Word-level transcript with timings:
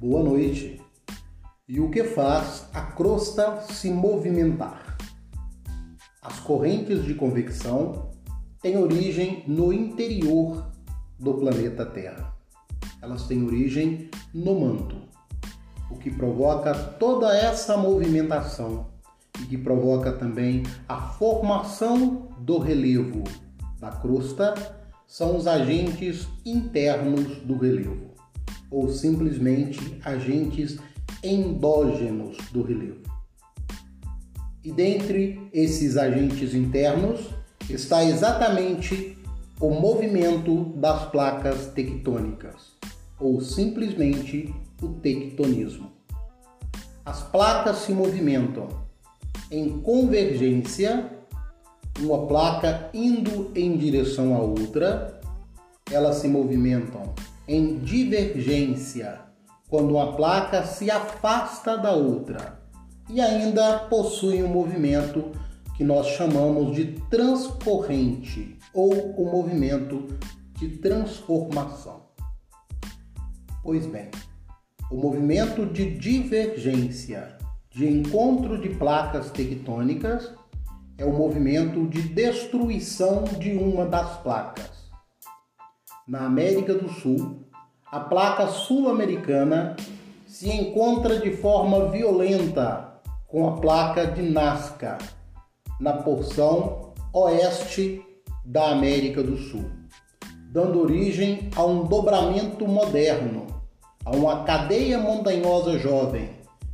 Boa 0.00 0.22
noite. 0.22 0.80
E 1.68 1.78
o 1.78 1.90
que 1.90 2.02
faz 2.02 2.66
a 2.72 2.80
crosta 2.80 3.60
se 3.70 3.90
movimentar? 3.90 4.96
As 6.22 6.40
correntes 6.40 7.04
de 7.04 7.12
convecção 7.12 8.08
têm 8.62 8.78
origem 8.78 9.44
no 9.46 9.70
interior 9.70 10.72
do 11.18 11.34
planeta 11.34 11.84
Terra. 11.84 12.34
Elas 13.02 13.26
têm 13.26 13.44
origem 13.44 14.08
no 14.32 14.58
manto, 14.58 14.96
o 15.90 15.96
que 15.96 16.10
provoca 16.10 16.72
toda 16.74 17.36
essa 17.36 17.76
movimentação 17.76 18.86
e 19.38 19.44
que 19.44 19.58
provoca 19.58 20.12
também 20.12 20.62
a 20.88 20.96
formação 20.96 22.30
do 22.38 22.56
relevo 22.56 23.22
da 23.78 23.90
crosta 23.90 24.54
são 25.06 25.36
os 25.36 25.46
agentes 25.46 26.26
internos 26.46 27.36
do 27.42 27.58
relevo 27.58 28.10
ou 28.70 28.88
simplesmente 28.88 29.98
agentes 30.04 30.78
endógenos 31.22 32.36
do 32.52 32.62
relevo. 32.62 33.00
E 34.62 34.70
dentre 34.70 35.48
esses 35.52 35.96
agentes 35.96 36.54
internos 36.54 37.20
está 37.68 38.04
exatamente 38.04 39.16
o 39.60 39.70
movimento 39.70 40.64
das 40.76 41.10
placas 41.10 41.66
tectônicas, 41.68 42.72
ou 43.18 43.40
simplesmente 43.40 44.54
o 44.82 44.88
tectonismo. 44.88 45.90
As 47.04 47.22
placas 47.22 47.78
se 47.78 47.92
movimentam 47.92 48.68
em 49.50 49.80
convergência, 49.80 51.10
uma 51.98 52.26
placa 52.26 52.88
indo 52.94 53.50
em 53.54 53.76
direção 53.76 54.34
à 54.34 54.38
outra, 54.38 55.20
elas 55.90 56.16
se 56.16 56.28
movimentam 56.28 57.14
em 57.46 57.78
divergência, 57.78 59.20
quando 59.68 59.94
uma 59.94 60.14
placa 60.16 60.64
se 60.64 60.90
afasta 60.90 61.76
da 61.76 61.92
outra, 61.92 62.60
e 63.08 63.20
ainda 63.20 63.78
possui 63.80 64.42
um 64.42 64.48
movimento 64.48 65.32
que 65.76 65.84
nós 65.84 66.06
chamamos 66.08 66.74
de 66.74 66.92
transcorrente 67.10 68.56
ou 68.72 68.92
o 68.92 69.30
movimento 69.30 70.06
de 70.58 70.68
transformação. 70.78 72.02
Pois 73.62 73.86
bem, 73.86 74.10
o 74.90 74.96
movimento 74.96 75.66
de 75.66 75.90
divergência, 75.98 77.36
de 77.70 77.86
encontro 77.86 78.60
de 78.60 78.70
placas 78.70 79.30
tectônicas, 79.30 80.32
é 80.98 81.04
o 81.04 81.12
movimento 81.12 81.86
de 81.88 82.02
destruição 82.02 83.24
de 83.38 83.52
uma 83.52 83.86
das 83.86 84.18
placas 84.22 84.79
na 86.10 86.26
América 86.26 86.74
do 86.74 86.88
Sul, 86.88 87.44
a 87.86 88.00
placa 88.00 88.48
sul-americana 88.48 89.76
se 90.26 90.50
encontra 90.50 91.20
de 91.20 91.30
forma 91.36 91.88
violenta 91.88 93.00
com 93.28 93.46
a 93.46 93.52
placa 93.60 94.08
de 94.08 94.22
Nazca 94.22 94.98
na 95.78 95.92
porção 95.92 96.94
oeste 97.14 98.02
da 98.44 98.72
América 98.72 99.22
do 99.22 99.36
Sul, 99.36 99.70
dando 100.50 100.80
origem 100.80 101.48
a 101.54 101.64
um 101.64 101.84
dobramento 101.84 102.66
moderno, 102.66 103.46
a 104.04 104.10
uma 104.10 104.42
cadeia 104.42 104.98
montanhosa 104.98 105.78
jovem 105.78 106.28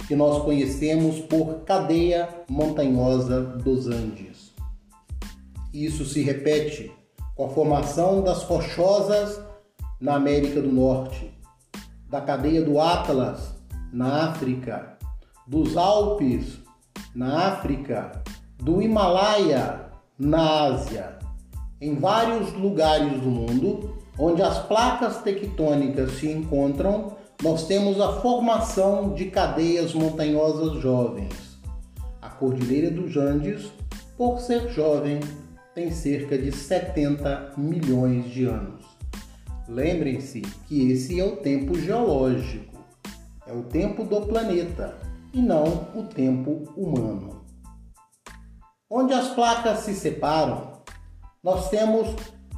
que 0.09 0.17
nós 0.17 0.43
conhecemos 0.45 1.21
por 1.21 1.61
cadeia 1.67 2.27
montanhosa 2.49 3.43
dos 3.43 3.87
Andes. 3.87 4.55
Isso 5.75 6.07
se 6.07 6.23
repete 6.23 6.91
com 7.37 7.45
a 7.45 7.49
formação 7.51 8.23
das 8.23 8.43
rochosas 8.43 9.39
na 10.01 10.17
América 10.17 10.61
do 10.61 10.73
Norte, 10.73 11.33
da 12.09 12.21
cadeia 12.21 12.63
do 12.63 12.81
Atlas 12.81 13.55
na 13.93 14.31
África, 14.31 14.97
dos 15.47 15.77
Alpes 15.77 16.59
na 17.15 17.49
África, 17.49 18.23
do 18.57 18.81
Himalaia 18.81 19.87
na 20.19 20.65
Ásia, 20.65 21.19
em 21.79 21.95
vários 21.95 22.53
lugares 22.55 23.21
do 23.21 23.29
mundo 23.29 23.97
onde 24.19 24.43
as 24.43 24.59
placas 24.61 25.19
tectônicas 25.19 26.13
se 26.13 26.31
encontram, 26.31 27.17
nós 27.43 27.67
temos 27.67 28.01
a 28.01 28.15
formação 28.21 29.13
de 29.13 29.27
cadeias 29.27 29.93
montanhosas 29.93 30.81
jovens. 30.81 31.59
A 32.23 32.31
Cordilheira 32.31 32.91
dos 32.91 33.15
Andes, 33.17 33.71
por 34.17 34.41
ser 34.41 34.71
jovem, 34.71 35.21
tem 35.77 35.91
cerca 35.91 36.39
de 36.39 36.51
70 36.51 37.53
milhões 37.59 38.25
de 38.31 38.47
anos. 38.47 38.83
Lembrem-se 39.69 40.41
que 40.67 40.91
esse 40.91 41.21
é 41.21 41.25
o 41.25 41.37
tempo 41.37 41.79
geológico, 41.79 42.79
é 43.47 43.53
o 43.53 43.63
tempo 43.63 44.03
do 44.03 44.23
planeta 44.23 44.97
e 45.35 45.43
não 45.43 45.87
o 45.95 46.05
tempo 46.05 46.63
humano. 46.75 47.45
Onde 48.89 49.13
as 49.13 49.35
placas 49.35 49.81
se 49.81 49.95
separam, 49.95 50.81
nós 51.45 51.69
temos 51.69 52.09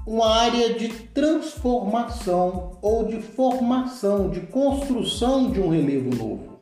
uma 0.07 0.37
área 0.37 0.75
de 0.75 0.89
transformação 1.09 2.79
ou 2.81 3.05
de 3.05 3.21
formação, 3.21 4.31
de 4.31 4.43
construção 4.43 5.51
de 5.51 5.61
um 5.61 5.71
relevo 5.71 6.15
novo. 6.15 6.61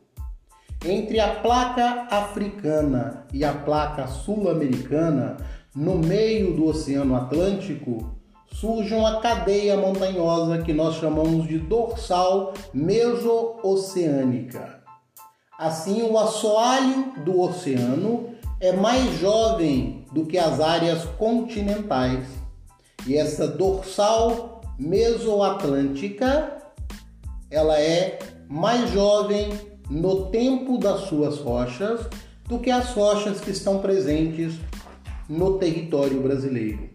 Entre 0.83 1.19
a 1.19 1.35
placa 1.35 2.07
africana 2.09 3.27
e 3.31 3.45
a 3.45 3.53
placa 3.53 4.07
sul-americana, 4.07 5.37
no 5.77 5.95
meio 5.95 6.55
do 6.55 6.65
Oceano 6.65 7.15
Atlântico, 7.15 8.17
surge 8.51 8.95
uma 8.95 9.19
cadeia 9.19 9.77
montanhosa 9.77 10.63
que 10.63 10.73
nós 10.73 10.95
chamamos 10.95 11.47
de 11.47 11.59
dorsal 11.59 12.51
meso-oceânica. 12.73 14.81
Assim, 15.55 16.01
o 16.01 16.17
assoalho 16.17 17.13
do 17.23 17.39
oceano 17.39 18.31
é 18.59 18.71
mais 18.71 19.19
jovem 19.19 20.03
do 20.11 20.25
que 20.25 20.39
as 20.39 20.59
áreas 20.59 21.05
continentais. 21.19 22.25
E 23.05 23.15
essa 23.15 23.47
dorsal 23.47 24.61
mesoatlântica, 24.79 26.57
ela 27.51 27.79
é 27.79 28.17
mais 28.49 28.89
jovem 28.89 29.53
no 29.91 30.31
tempo 30.31 30.79
das 30.79 31.01
suas 31.01 31.37
rochas 31.37 32.01
do 32.47 32.57
que 32.57 32.71
as 32.71 32.93
rochas 32.93 33.39
que 33.39 33.51
estão 33.51 33.79
presentes 33.79 34.55
no 35.27 35.57
território 35.57 36.21
brasileiro. 36.21 36.89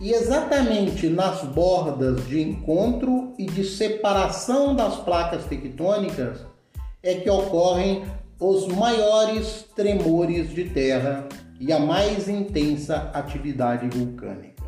E 0.00 0.12
exatamente 0.12 1.08
nas 1.08 1.42
bordas 1.42 2.26
de 2.26 2.40
encontro 2.40 3.34
e 3.38 3.44
de 3.44 3.64
separação 3.64 4.74
das 4.74 4.96
placas 4.96 5.44
tectônicas 5.44 6.40
é 7.02 7.14
que 7.16 7.28
ocorrem 7.28 8.04
os 8.38 8.66
maiores 8.68 9.66
tremores 9.76 10.50
de 10.50 10.70
terra 10.70 11.28
e 11.60 11.70
a 11.72 11.78
mais 11.78 12.28
intensa 12.28 13.10
atividade 13.12 13.86
vulcânica. 13.88 14.64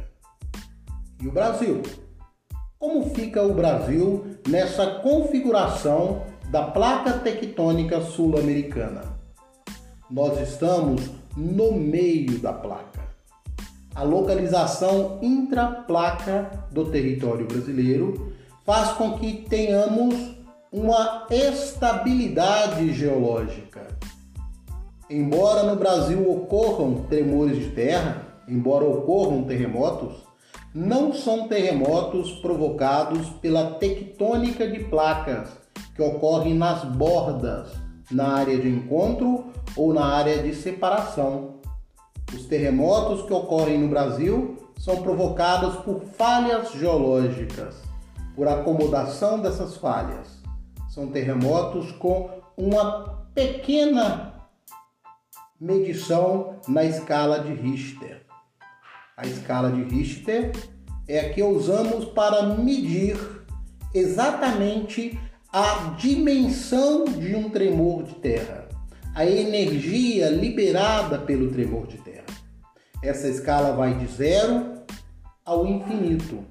E 1.22 1.26
o 1.26 1.32
Brasil? 1.32 1.81
Como 2.78 3.15
fica 3.15 3.42
o 3.42 3.54
Brasil 3.54 4.26
nessa 4.47 4.87
configuração 5.00 6.26
da 6.50 6.65
placa 6.65 7.12
tectônica 7.12 8.03
sul-americana? 8.03 9.03
Nós 10.10 10.38
estamos 10.41 11.10
no 11.37 11.72
meio 11.72 12.38
da 12.38 12.53
placa. 12.53 13.00
A 13.94 14.03
localização 14.03 15.19
intraplaca 15.20 16.50
do 16.70 16.87
território 16.87 17.47
brasileiro 17.47 18.32
faz 18.65 18.93
com 18.93 19.19
que 19.19 19.44
tenhamos 19.48 20.15
uma 20.72 21.26
estabilidade 21.31 22.92
geológica. 22.94 23.87
Embora 25.10 25.65
no 25.65 25.76
Brasil 25.76 26.31
ocorram 26.31 27.04
tremores 27.09 27.59
de 27.59 27.71
terra, 27.72 28.22
embora 28.48 28.87
ocorram 28.87 29.45
terremotos, 29.45 30.15
não 30.74 31.12
são 31.12 31.48
terremotos 31.48 32.33
provocados 32.41 33.28
pela 33.42 33.72
tectônica 33.72 34.66
de 34.66 34.84
placas 34.84 35.51
que 35.95 36.01
ocorrem 36.01 36.54
nas 36.54 36.83
bordas, 36.84 37.68
na 38.12 38.34
área 38.34 38.59
de 38.59 38.68
encontro 38.68 39.47
ou 39.76 39.92
na 39.92 40.04
área 40.04 40.42
de 40.42 40.54
separação. 40.54 41.56
Os 42.32 42.47
terremotos 42.47 43.26
que 43.26 43.32
ocorrem 43.32 43.78
no 43.78 43.88
Brasil 43.88 44.56
são 44.78 45.03
provocados 45.03 45.76
por 45.76 46.00
falhas 46.16 46.72
geológicas, 46.72 47.76
por 48.34 48.48
acomodação 48.48 49.41
dessas 49.41 49.76
falhas. 49.76 50.42
São 50.88 51.09
terremotos 51.09 51.92
com 51.92 52.30
uma 52.56 53.26
pequena 53.34 54.34
medição 55.60 56.56
na 56.66 56.84
escala 56.84 57.38
de 57.38 57.54
Richter. 57.54 58.26
A 59.16 59.26
escala 59.26 59.70
de 59.70 59.82
Richter 59.84 60.53
é 61.06 61.20
a 61.20 61.32
que 61.32 61.42
usamos 61.42 62.06
para 62.06 62.42
medir 62.56 63.16
exatamente 63.94 65.18
a 65.53 65.95
dimensão 65.99 67.04
de 67.04 67.34
um 67.34 67.51
tremor 67.51 68.04
de 68.04 68.15
terra 68.15 68.63
a 69.15 69.27
energia 69.27 70.31
liberada 70.31 71.19
pelo 71.19 71.51
tremor 71.51 71.87
de 71.87 71.99
terra. 71.99 72.25
Essa 73.03 73.28
escala 73.28 73.72
vai 73.72 73.99
de 73.99 74.07
zero 74.07 74.83
ao 75.45 75.66
infinito. 75.66 76.45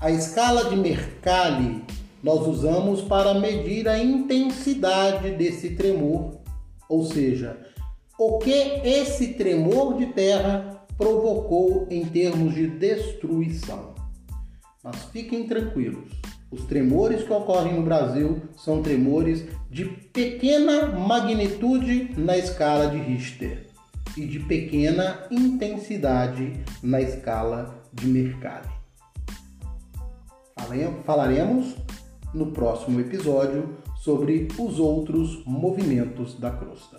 A 0.00 0.10
escala 0.10 0.68
de 0.68 0.76
Mercalli 0.76 1.84
nós 2.22 2.46
usamos 2.46 3.02
para 3.02 3.34
medir 3.34 3.88
a 3.88 3.98
intensidade 3.98 5.30
desse 5.30 5.70
tremor, 5.70 6.40
ou 6.88 7.04
seja, 7.04 7.58
o 8.18 8.38
que 8.38 8.50
esse 8.50 9.34
tremor 9.34 9.96
de 9.96 10.06
terra 10.06 10.84
provocou 10.98 11.86
em 11.90 12.04
termos 12.04 12.54
de 12.54 12.66
destruição. 12.66 13.94
Mas 14.82 14.96
fiquem 15.04 15.46
tranquilos, 15.46 16.19
os 16.50 16.64
tremores 16.64 17.22
que 17.22 17.32
ocorrem 17.32 17.74
no 17.74 17.82
Brasil 17.82 18.42
são 18.56 18.82
tremores 18.82 19.44
de 19.70 19.84
pequena 19.84 20.86
magnitude 20.86 22.12
na 22.16 22.36
escala 22.36 22.88
de 22.88 22.98
Richter 22.98 23.66
e 24.16 24.26
de 24.26 24.40
pequena 24.40 25.26
intensidade 25.30 26.52
na 26.82 27.00
escala 27.00 27.82
de 27.92 28.06
Mercalli. 28.06 28.68
Falaremos 31.04 31.76
no 32.34 32.52
próximo 32.52 33.00
episódio 33.00 33.76
sobre 33.96 34.48
os 34.58 34.78
outros 34.78 35.44
movimentos 35.44 36.38
da 36.38 36.50
crosta. 36.50 36.98